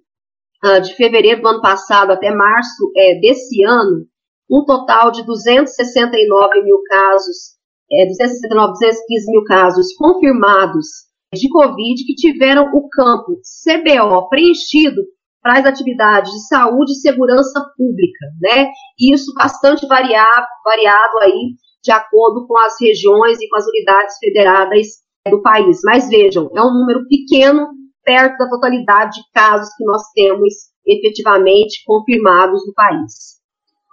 uh, 0.63 0.81
de 0.81 0.93
fevereiro 0.93 1.41
do 1.41 1.47
ano 1.47 1.62
passado 1.62 2.12
até 2.12 2.35
março 2.35 2.91
é, 2.97 3.19
desse 3.19 3.63
ano, 3.63 4.05
um 4.49 4.63
total 4.63 5.11
de 5.11 5.25
269 5.25 6.63
mil 6.63 6.81
casos, 6.89 7.55
é, 7.91 8.05
269, 8.05 8.73
215 8.73 9.31
mil 9.31 9.43
casos 9.43 9.93
confirmados 9.95 10.87
de 11.33 11.49
Covid 11.49 12.03
que 12.05 12.15
tiveram 12.15 12.71
o 12.73 12.87
campo 12.89 13.39
CBO 13.63 14.29
preenchido 14.29 15.01
para 15.41 15.59
as 15.59 15.65
atividades 15.65 16.31
de 16.31 16.47
saúde 16.47 16.93
e 16.93 16.95
segurança 16.95 17.59
pública, 17.77 18.25
né? 18.41 18.67
Isso 18.99 19.31
bastante 19.35 19.85
variado, 19.87 20.47
variado 20.63 21.19
aí 21.19 21.55
de 21.83 21.91
acordo 21.91 22.47
com 22.47 22.57
as 22.57 22.73
regiões 22.81 23.39
e 23.39 23.47
com 23.47 23.57
as 23.57 23.67
unidades 23.67 24.17
federadas 24.19 24.87
do 25.29 25.41
país. 25.41 25.81
Mas 25.83 26.09
vejam, 26.09 26.49
é 26.55 26.61
um 26.61 26.73
número 26.73 27.07
pequeno 27.07 27.67
perto 28.03 28.37
da 28.37 28.49
totalidade 28.49 29.21
de 29.21 29.31
casos 29.33 29.69
que 29.75 29.83
nós 29.83 30.01
temos 30.13 30.53
efetivamente 30.85 31.83
confirmados 31.85 32.65
no 32.65 32.73
país. 32.73 33.35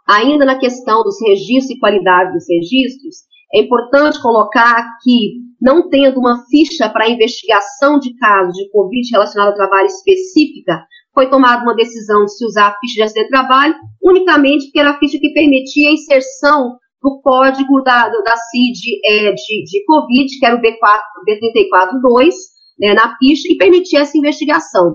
Ainda 0.08 0.44
na 0.44 0.58
questão 0.58 1.02
dos 1.02 1.16
registros 1.20 1.70
e 1.70 1.78
qualidade 1.78 2.32
dos 2.32 2.44
registros, 2.48 3.16
é 3.54 3.60
importante 3.60 4.20
colocar 4.20 4.84
que, 5.02 5.34
não 5.60 5.88
tendo 5.88 6.18
uma 6.18 6.44
ficha 6.50 6.88
para 6.88 7.08
investigação 7.08 7.98
de 7.98 8.16
casos 8.16 8.54
de 8.54 8.70
Covid 8.70 9.08
relacionado 9.10 9.48
ao 9.48 9.54
trabalho 9.54 9.86
específica, 9.86 10.84
foi 11.14 11.28
tomada 11.28 11.62
uma 11.62 11.76
decisão 11.76 12.24
de 12.24 12.34
se 12.34 12.44
usar 12.44 12.68
a 12.68 12.78
ficha 12.78 12.94
de 12.94 13.02
acidente 13.02 13.26
de 13.26 13.30
trabalho 13.30 13.74
unicamente 14.02 14.64
porque 14.64 14.80
era 14.80 14.90
a 14.90 14.98
ficha 14.98 15.18
que 15.18 15.32
permitia 15.32 15.90
a 15.90 15.92
inserção 15.92 16.78
do 17.02 17.20
código 17.20 17.82
da, 17.82 18.08
da 18.08 18.36
CID 18.36 19.00
é, 19.04 19.32
de, 19.32 19.64
de 19.64 19.84
Covid, 19.84 20.38
que 20.38 20.46
era 20.46 20.56
o 20.56 20.60
B4, 20.60 20.72
B342, 21.28 22.30
né, 22.78 22.94
na 22.94 23.16
ficha, 23.18 23.48
e 23.50 23.56
permitia 23.56 24.00
essa 24.00 24.16
investigação. 24.16 24.94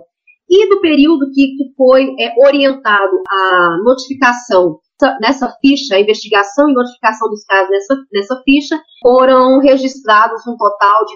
E 0.50 0.70
do 0.70 0.80
período 0.80 1.30
que, 1.34 1.56
que 1.56 1.74
foi 1.75 2.08
é, 2.20 2.34
orientado 2.46 3.22
a 3.27 3.77
notificação 3.84 4.80
nessa 5.22 5.54
ficha, 5.62 5.96
a 5.96 6.00
investigação 6.00 6.70
e 6.70 6.74
notificação 6.74 7.30
dos 7.30 7.44
casos 7.46 7.70
nessa, 7.70 7.96
nessa 8.12 8.42
ficha, 8.44 8.82
foram 9.01 9.60
registrados 9.60 10.42
um 10.48 10.56
total 10.58 11.06
de 11.06 11.13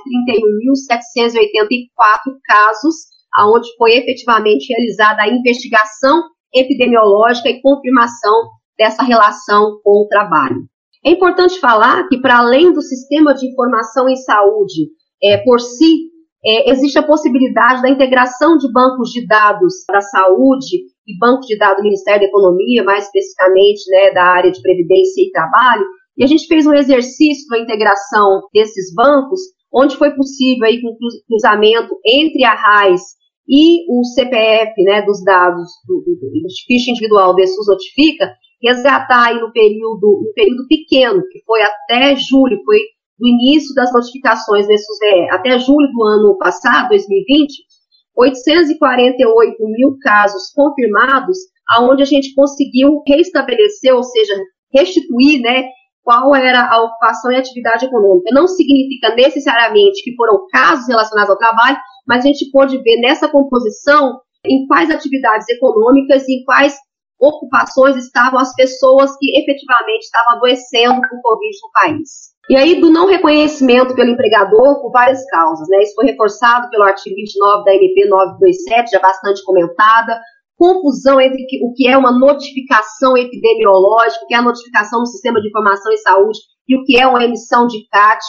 31.784 1.34 2.38
casos, 2.46 2.96
aonde 3.34 3.68
foi 3.78 3.94
efetivamente 3.94 4.68
realizada 4.72 5.24
a 5.24 5.30
investigação 5.30 6.22
epidemiológica 6.54 7.50
e 7.50 7.62
confirmação 7.62 8.50
dessa 8.78 9.04
relação 9.04 9.80
com 9.84 10.04
o 10.04 10.08
trabalho. 10.08 10.68
É 11.04 11.12
importante 11.12 11.60
falar 11.60 12.08
que, 12.08 12.20
para 12.20 12.40
além 12.40 12.72
do 12.72 12.82
sistema 12.82 13.34
de 13.34 13.48
informação 13.48 14.08
em 14.08 14.16
saúde 14.16 14.90
é, 15.24 15.38
por 15.38 15.60
si, 15.60 16.11
é, 16.44 16.72
existe 16.72 16.98
a 16.98 17.06
possibilidade 17.06 17.82
da 17.82 17.90
integração 17.90 18.58
de 18.58 18.72
bancos 18.72 19.10
de 19.12 19.26
dados 19.28 19.74
da 19.92 20.02
saúde 20.02 20.78
e 21.08 21.18
bancos 21.20 21.46
de 21.46 21.58
dados 21.58 21.78
do 21.78 21.84
Ministério 21.84 22.22
da 22.22 22.28
Economia, 22.28 22.84
mais 22.84 23.06
especificamente 23.06 23.90
né, 23.90 24.12
da 24.12 24.24
área 24.24 24.52
de 24.52 24.62
Previdência 24.62 25.22
e 25.22 25.32
Trabalho, 25.32 25.86
e 26.18 26.24
a 26.24 26.28
gente 26.28 26.48
fez 26.48 26.66
um 26.66 26.74
exercício 26.74 27.48
da 27.50 27.60
integração 27.60 28.42
desses 28.54 28.94
bancos, 28.94 29.40
onde 29.74 29.96
foi 29.98 30.12
possível 30.12 30.68
aí 30.68 30.82
com 30.82 30.96
cruzamento 31.28 31.96
entre 32.06 32.44
a 32.44 32.54
RAIS 32.54 33.02
e 33.48 33.86
o 33.90 34.04
CPF, 34.04 34.74
né, 34.84 35.02
dos 35.04 35.24
dados 35.24 35.68
do, 35.88 36.04
do, 36.06 36.16
do 36.16 36.48
ficha 36.68 36.92
individual 36.92 37.36
do 37.36 37.48
SUS 37.48 37.68
Notifica, 37.68 38.32
resgatar 38.62 39.30
aí 39.30 39.40
no 39.40 39.52
período, 39.52 40.22
no 40.26 40.34
período 40.34 40.68
pequeno, 40.68 41.22
que 41.32 41.44
foi 41.46 41.62
até 41.62 42.16
julho, 42.16 42.62
foi 42.64 42.80
do 43.22 43.28
início 43.28 43.74
das 43.76 43.94
notificações 43.94 44.68
do 44.68 44.76
SUSE 44.76 45.30
até 45.30 45.60
julho 45.60 45.88
do 45.94 46.04
ano 46.04 46.38
passado, 46.40 46.90
2020, 46.90 47.54
848 48.18 49.58
mil 49.68 49.96
casos 50.02 50.52
confirmados, 50.56 51.38
aonde 51.70 52.02
a 52.02 52.06
gente 52.06 52.34
conseguiu 52.34 53.02
restabelecer, 53.08 53.96
ou 53.96 54.04
seja, 54.04 54.34
restituir, 54.74 55.42
né, 55.42 55.66
qual 56.04 56.36
era 56.36 56.68
a 56.68 56.82
ocupação 56.82 57.32
e 57.32 57.36
atividade 57.36 57.86
econômica. 57.86 58.34
Não 58.34 58.48
significa 58.48 59.14
necessariamente 59.14 60.04
que 60.04 60.16
foram 60.16 60.48
casos 60.52 60.88
relacionados 60.88 61.30
ao 61.30 61.38
trabalho, 61.38 61.78
mas 62.08 62.26
a 62.26 62.28
gente 62.28 62.50
pôde 62.52 62.82
ver 62.82 62.98
nessa 63.02 63.30
composição 63.30 64.20
em 64.44 64.66
quais 64.66 64.90
atividades 64.90 65.48
econômicas 65.48 66.28
e 66.28 66.40
em 66.40 66.44
quais 66.44 66.76
ocupações 67.20 67.96
estavam 67.98 68.40
as 68.40 68.52
pessoas 68.56 69.16
que 69.18 69.38
efetivamente 69.38 70.02
estavam 70.02 70.38
adoecendo 70.38 71.02
por 71.02 71.22
Covid 71.22 71.58
no 71.62 71.72
país. 71.72 72.31
E 72.52 72.56
aí, 72.58 72.82
do 72.82 72.92
não 72.92 73.08
reconhecimento 73.08 73.96
pelo 73.96 74.10
empregador 74.10 74.82
por 74.82 74.92
várias 74.92 75.24
causas, 75.28 75.66
né? 75.70 75.84
Isso 75.84 75.96
foi 75.96 76.08
reforçado 76.08 76.70
pelo 76.70 76.84
artigo 76.84 77.16
29 77.16 77.64
da 77.64 77.74
MP 77.74 78.10
927, 78.10 78.92
já 78.92 79.00
bastante 79.00 79.42
comentada, 79.46 80.20
confusão 80.58 81.22
entre 81.22 81.48
o 81.64 81.72
que 81.72 81.88
é 81.88 81.98
uma 81.98 82.12
notificação 82.12 83.16
epidemiológica, 83.16 84.26
o 84.26 84.28
que 84.28 84.36
é 84.36 84.38
a 84.38 84.42
notificação 84.42 85.00
no 85.00 85.06
sistema 85.06 85.40
de 85.40 85.48
informação 85.48 85.94
e 85.94 85.98
saúde, 86.00 86.40
e 86.68 86.76
o 86.76 86.84
que 86.84 87.00
é 87.00 87.08
uma 87.08 87.24
emissão 87.24 87.68
de 87.68 87.88
CAT, 87.88 88.20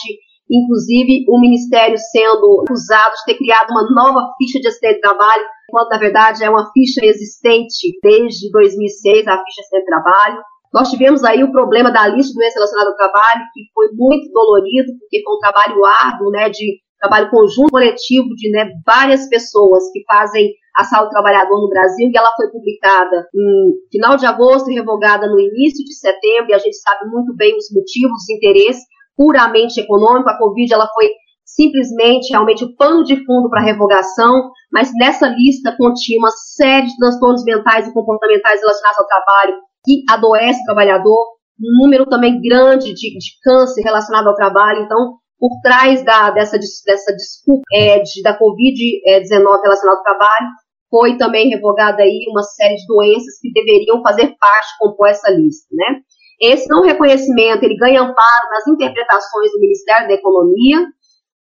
inclusive 0.49 1.25
o 1.29 1.41
Ministério 1.41 1.99
sendo 1.99 2.63
acusado 2.63 3.17
de 3.17 3.25
ter 3.27 3.39
criado 3.39 3.73
uma 3.73 3.91
nova 3.91 4.31
ficha 4.39 4.61
de 4.61 4.69
acidente 4.69 4.95
de 4.95 5.01
trabalho, 5.01 5.43
quando 5.69 5.89
na 5.89 5.99
verdade 5.99 6.45
é 6.45 6.49
uma 6.49 6.71
ficha 6.71 7.05
existente 7.05 7.91
desde 8.01 8.53
2006, 8.53 9.27
a 9.27 9.43
ficha 9.43 9.57
de 9.57 9.61
acidente 9.63 9.83
de 9.83 9.87
trabalho. 9.87 10.43
Nós 10.73 10.89
tivemos 10.91 11.23
aí 11.23 11.45
o 11.45 11.53
problema 11.53 11.91
da 11.91 12.09
lista 12.09 12.33
de 12.33 12.39
doenças 12.39 12.55
relacionadas 12.55 12.93
ao 12.93 12.97
trabalho, 12.97 13.43
que 13.53 13.65
foi 13.75 13.89
muito 13.93 14.33
dolorido, 14.33 14.93
porque 14.99 15.23
foi 15.23 15.35
um 15.35 15.39
trabalho 15.39 15.85
árduo, 15.85 16.31
né, 16.31 16.49
de 16.49 16.81
trabalho 16.99 17.31
conjunto 17.31 17.71
coletivo 17.71 18.29
de 18.37 18.51
né, 18.51 18.71
várias 18.87 19.29
pessoas 19.29 19.91
que 19.93 20.03
fazem 20.07 20.51
a 20.77 20.85
saúde 20.85 21.09
do 21.09 21.11
trabalhador 21.11 21.61
no 21.61 21.69
Brasil 21.69 22.09
e 22.09 22.17
ela 22.17 22.31
foi 22.35 22.49
publicada 22.51 23.27
em 23.35 23.73
final 23.91 24.17
de 24.17 24.25
agosto 24.25 24.71
e 24.71 24.75
revogada 24.75 25.27
no 25.27 25.39
início 25.39 25.85
de 25.85 25.95
setembro 25.95 26.51
e 26.51 26.55
a 26.55 26.59
gente 26.59 26.77
sabe 26.77 27.11
muito 27.11 27.35
bem 27.37 27.55
os 27.57 27.71
motivos, 27.75 28.23
os 28.23 28.31
interesses 28.31 28.83
puramente 29.17 29.81
econômico. 29.81 30.31
A 30.31 30.39
Covid 30.39 30.73
ela 30.73 30.89
foi 30.95 31.11
simplesmente 31.45 32.31
realmente 32.31 32.65
o 32.65 32.75
pano 32.77 33.05
de 33.05 33.17
fundo 33.27 33.51
para 33.51 33.61
revogação, 33.61 34.51
mas 34.73 34.91
nessa 34.95 35.29
lista 35.29 35.77
continha 35.77 36.21
uma 36.21 36.31
série 36.31 36.87
de 36.87 36.97
transtornos 36.97 37.45
mentais 37.45 37.87
e 37.87 37.93
comportamentais 37.93 38.61
relacionados 38.61 38.99
ao 38.99 39.07
trabalho 39.07 39.55
que 39.85 40.03
adoece 40.09 40.61
o 40.61 40.65
trabalhador, 40.65 41.27
um 41.61 41.83
número 41.83 42.07
também 42.07 42.41
grande 42.41 42.93
de, 42.95 43.19
de 43.19 43.31
câncer 43.43 43.83
relacionado 43.83 44.29
ao 44.29 44.35
trabalho. 44.35 44.83
Então, 44.83 45.15
por 45.39 45.51
trás 45.63 46.05
da, 46.05 46.31
dessa, 46.31 46.59
dessa 46.59 47.13
desculpa 47.15 47.63
é, 47.73 47.99
de, 48.01 48.23
da 48.23 48.39
Covid-19 48.39 49.63
relacionada 49.63 49.99
ao 49.99 50.05
trabalho, 50.05 50.49
foi 50.89 51.17
também 51.17 51.49
revogada 51.49 52.03
aí 52.03 52.27
uma 52.31 52.43
série 52.43 52.77
de 52.77 52.87
doenças 52.87 53.39
que 53.41 53.53
deveriam 53.53 54.03
fazer 54.03 54.35
parte, 54.39 54.79
compor 54.79 55.09
essa 55.09 55.31
lista, 55.31 55.67
né? 55.73 56.01
Esse 56.41 56.69
não 56.69 56.83
reconhecimento, 56.83 57.65
ele 57.65 57.77
ganha 57.77 58.03
amparo 58.03 58.51
nas 58.51 58.67
interpretações 58.67 59.53
do 59.53 59.61
Ministério 59.61 60.09
da 60.09 60.15
Economia, 60.15 60.87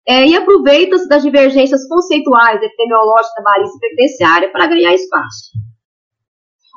é, 0.06 0.26
e 0.26 0.36
aproveita-se 0.36 1.08
das 1.08 1.22
divergências 1.22 1.86
conceituais, 1.88 2.62
epidemiológicas, 2.62 3.32
trabalhistas 3.34 3.76
e 3.76 3.80
previdenciária 3.80 4.52
para 4.52 4.66
ganhar 4.66 4.94
espaço. 4.94 5.52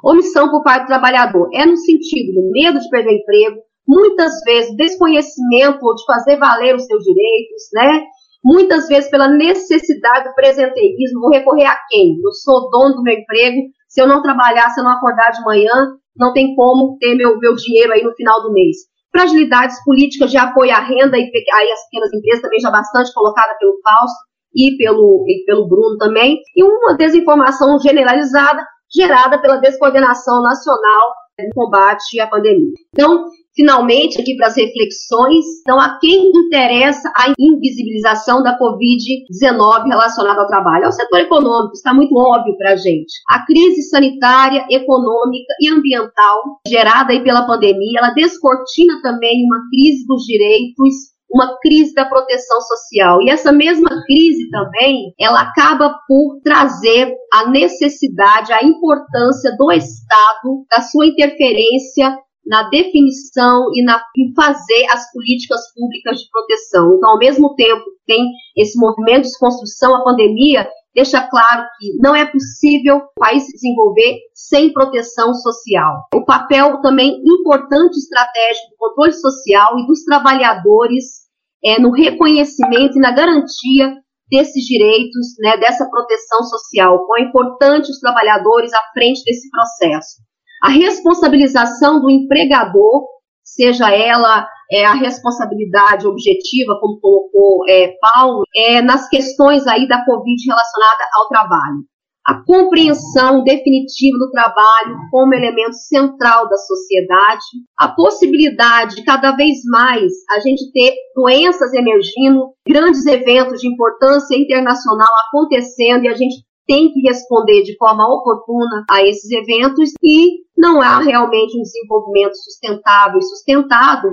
Omissão 0.07 0.49
por 0.49 0.63
parte 0.63 0.83
do 0.83 0.87
trabalhador 0.87 1.49
é 1.53 1.65
no 1.65 1.75
sentido 1.75 2.33
do 2.33 2.49
medo 2.51 2.79
de 2.79 2.89
perder 2.89 3.11
emprego, 3.11 3.61
muitas 3.85 4.39
vezes 4.45 4.73
desconhecimento 4.77 5.79
de 5.95 6.05
fazer 6.05 6.37
valer 6.37 6.75
os 6.75 6.85
seus 6.85 7.03
direitos, 7.03 7.63
né? 7.73 8.03
Muitas 8.41 8.87
vezes 8.87 9.09
pela 9.09 9.27
necessidade 9.27 10.29
do 10.29 10.35
presenteísmo, 10.35 11.19
vou 11.19 11.29
recorrer 11.29 11.65
a 11.65 11.77
quem? 11.89 12.15
Eu 12.23 12.31
sou 12.31 12.69
dono 12.69 12.95
do 12.95 13.03
meu 13.03 13.15
emprego, 13.15 13.63
se 13.89 14.01
eu 14.01 14.07
não 14.07 14.21
trabalhar, 14.21 14.69
se 14.69 14.79
eu 14.79 14.85
não 14.85 14.91
acordar 14.91 15.31
de 15.31 15.43
manhã, 15.43 15.97
não 16.15 16.31
tem 16.31 16.55
como 16.55 16.97
ter 16.99 17.13
meu, 17.15 17.37
meu 17.37 17.55
dinheiro 17.55 17.91
aí 17.91 18.01
no 18.01 18.15
final 18.15 18.41
do 18.43 18.53
mês 18.53 18.77
fragilidades 19.11 19.83
políticas 19.83 20.29
de 20.29 20.37
apoio 20.37 20.71
à 20.71 20.79
renda 20.79 21.17
e 21.17 21.23
aí 21.23 21.71
as 21.71 21.83
pequenas 21.85 22.13
empresas 22.13 22.41
também 22.41 22.59
já 22.59 22.69
bastante 22.69 23.11
colocada 23.13 23.55
pelo 23.57 23.79
Fausto 23.81 24.27
e 24.53 24.77
pelo, 24.77 25.25
e 25.27 25.43
pelo 25.45 25.67
Bruno 25.67 25.97
também, 25.97 26.39
e 26.55 26.63
uma 26.63 26.95
desinformação 26.95 27.79
generalizada 27.79 28.63
gerada 28.93 29.39
pela 29.39 29.57
descoordenação 29.57 30.41
nacional 30.41 31.13
no 31.45 31.53
combate 31.53 32.19
à 32.19 32.27
pandemia. 32.27 32.73
Então, 32.93 33.25
finalmente, 33.55 34.19
aqui 34.19 34.35
para 34.35 34.47
as 34.47 34.55
reflexões, 34.55 35.45
então, 35.61 35.79
a 35.79 35.99
quem 35.99 36.31
interessa 36.33 37.11
a 37.15 37.33
invisibilização 37.37 38.41
da 38.41 38.57
Covid-19 38.57 39.87
relacionada 39.87 40.41
ao 40.41 40.47
trabalho? 40.47 40.85
Ao 40.85 40.91
setor 40.91 41.19
econômico, 41.19 41.73
está 41.73 41.93
muito 41.93 42.15
óbvio 42.15 42.57
para 42.57 42.71
a 42.71 42.75
gente. 42.75 43.13
A 43.29 43.45
crise 43.45 43.83
sanitária, 43.83 44.65
econômica 44.69 45.53
e 45.61 45.69
ambiental 45.69 46.59
gerada 46.67 47.11
aí 47.11 47.23
pela 47.23 47.45
pandemia, 47.45 47.99
ela 47.99 48.13
descortina 48.13 48.99
também 49.01 49.45
uma 49.45 49.61
crise 49.69 50.05
dos 50.07 50.23
direitos 50.23 51.16
uma 51.29 51.57
crise 51.59 51.93
da 51.93 52.05
proteção 52.05 52.61
social. 52.61 53.21
E 53.21 53.29
essa 53.29 53.51
mesma 53.51 53.89
crise 54.05 54.49
também, 54.49 55.13
ela 55.19 55.41
acaba 55.41 55.93
por 56.07 56.39
trazer 56.43 57.13
a 57.33 57.49
necessidade, 57.49 58.53
a 58.53 58.63
importância 58.63 59.55
do 59.57 59.71
Estado, 59.71 60.65
da 60.69 60.81
sua 60.81 61.05
interferência 61.05 62.17
na 62.47 62.69
definição 62.69 63.65
e 63.73 63.83
na, 63.83 64.01
em 64.17 64.33
fazer 64.33 64.85
as 64.89 65.11
políticas 65.11 65.59
públicas 65.75 66.17
de 66.17 66.29
proteção. 66.31 66.95
Então, 66.95 67.11
ao 67.11 67.17
mesmo 67.17 67.53
tempo 67.55 67.83
tem 68.05 68.31
esse 68.55 68.79
movimento 68.79 69.23
de 69.23 69.27
desconstrução, 69.27 69.95
a 69.95 70.03
pandemia 70.03 70.67
deixa 70.97 71.21
claro 71.21 71.63
que 71.77 71.95
não 72.01 72.15
é 72.15 72.25
possível 72.25 72.97
o 72.97 73.19
país 73.19 73.45
se 73.45 73.53
desenvolver 73.53 74.17
sem 74.33 74.73
proteção 74.73 75.31
social. 75.35 76.07
O 76.15 76.25
papel 76.25 76.81
também 76.81 77.21
importante 77.23 77.97
estratégico 77.97 78.71
do 78.71 78.77
controle 78.79 79.13
social 79.13 79.77
e 79.77 79.85
dos 79.85 80.03
trabalhadores 80.03 81.27
é, 81.63 81.79
no 81.79 81.91
reconhecimento 81.91 82.97
e 82.97 82.99
na 82.99 83.11
garantia 83.11 83.93
desses 84.27 84.65
direitos, 84.65 85.35
né, 85.39 85.55
dessa 85.57 85.87
proteção 85.87 86.41
social. 86.45 87.05
Quão 87.05 87.19
é 87.19 87.29
importante 87.29 87.91
os 87.91 87.99
trabalhadores 87.99 88.73
à 88.73 88.81
frente 88.91 89.23
desse 89.23 89.47
processo. 89.51 90.17
A 90.63 90.69
responsabilização 90.69 92.01
do 92.01 92.09
empregador, 92.09 93.05
seja 93.43 93.91
ela 93.91 94.49
é, 94.71 94.85
a 94.85 94.93
responsabilidade 94.93 96.07
objetiva, 96.07 96.77
como 96.79 96.99
colocou 96.99 97.63
é, 97.69 97.93
Paulo, 98.01 98.43
é, 98.55 98.81
nas 98.81 99.07
questões 99.09 99.65
aí 99.67 99.87
da 99.87 100.03
Covid 100.05 100.43
relacionada 100.45 101.03
ao 101.15 101.27
trabalho. 101.27 101.83
A 102.25 102.43
compreensão 102.43 103.41
definitiva 103.41 104.17
do 104.17 104.29
trabalho 104.31 104.97
como 105.09 105.33
elemento 105.33 105.75
central 105.75 106.49
da 106.49 106.57
sociedade, 106.57 107.45
a 107.79 107.87
possibilidade 107.87 108.95
de 108.95 109.05
cada 109.05 109.31
vez 109.31 109.59
mais 109.65 110.11
a 110.29 110.41
gente 110.41 110.69
ter 110.73 110.93
doenças 111.15 111.73
emergindo, 111.73 112.49
grandes 112.67 113.05
eventos 113.05 113.61
de 113.61 113.69
importância 113.69 114.35
internacional 114.35 115.07
acontecendo 115.29 116.03
e 116.03 116.09
a 116.09 116.15
gente 116.15 116.45
tem 116.67 116.91
que 116.91 116.99
responder 117.07 117.63
de 117.63 117.77
forma 117.77 118.03
oportuna 118.03 118.83
a 118.91 119.01
esses 119.01 119.31
eventos 119.31 119.91
e 120.03 120.41
não 120.57 120.81
há 120.81 120.99
realmente 120.99 121.57
um 121.57 121.61
desenvolvimento 121.61 122.35
sustentável 122.35 123.19
e 123.19 123.23
sustentado 123.23 124.09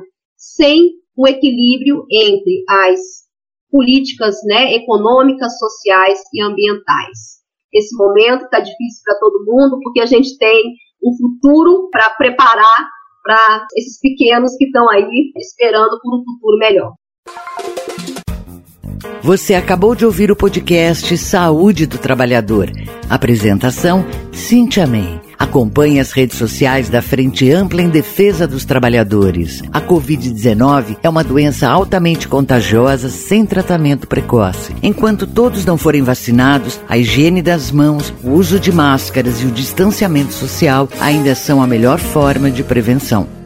sem 0.57 0.93
o 1.17 1.27
equilíbrio 1.27 2.05
entre 2.11 2.65
as 2.69 3.01
políticas 3.71 4.37
né, 4.45 4.75
econômicas, 4.75 5.59
sociais 5.59 6.21
e 6.33 6.43
ambientais. 6.43 7.43
Esse 7.73 7.97
momento 7.97 8.45
está 8.45 8.61
difícil 8.61 9.03
para 9.05 9.19
todo 9.19 9.45
mundo 9.45 9.81
porque 9.83 10.01
a 10.01 10.07
gente 10.07 10.37
tem 10.39 10.75
um 11.03 11.17
futuro 11.17 11.89
para 11.91 12.11
preparar 12.11 12.89
para 13.23 13.67
esses 13.77 13.99
pequenos 14.01 14.55
que 14.57 14.67
estão 14.67 14.89
aí 14.91 15.33
esperando 15.37 15.99
por 16.01 16.19
um 16.19 16.25
futuro 16.25 16.59
melhor. 16.59 16.93
Você 19.23 19.55
acabou 19.55 19.95
de 19.95 20.05
ouvir 20.05 20.31
o 20.31 20.37
podcast 20.37 21.17
Saúde 21.17 21.87
do 21.87 21.99
Trabalhador. 21.99 22.71
Apresentação: 23.09 24.05
Cintia 24.33 24.87
May. 24.87 25.21
Acompanhe 25.45 26.01
as 26.01 26.11
redes 26.11 26.39
sociais 26.39 26.89
da 26.89 27.03
Frente 27.03 27.53
Ampla 27.53 27.83
em 27.83 27.91
Defesa 27.91 28.47
dos 28.47 28.65
Trabalhadores. 28.65 29.63
A 29.71 29.79
Covid-19 29.79 30.97
é 31.03 31.09
uma 31.09 31.23
doença 31.23 31.69
altamente 31.69 32.27
contagiosa 32.27 33.11
sem 33.11 33.45
tratamento 33.45 34.09
precoce. 34.09 34.75
Enquanto 34.83 35.27
todos 35.27 35.67
não 35.67 35.77
forem 35.77 36.01
vacinados, 36.01 36.81
a 36.89 36.97
higiene 36.97 37.43
das 37.43 37.71
mãos, 37.71 38.13
o 38.25 38.31
uso 38.31 38.59
de 38.59 38.73
máscaras 38.73 39.43
e 39.43 39.45
o 39.45 39.51
distanciamento 39.51 40.33
social 40.33 40.89
ainda 40.99 41.35
são 41.35 41.63
a 41.63 41.67
melhor 41.67 41.99
forma 41.99 42.51
de 42.51 42.65
prevenção. 42.65 43.44